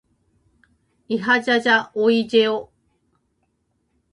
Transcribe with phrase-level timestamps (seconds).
[1.09, 2.71] いはじゃじゃおいじぇお。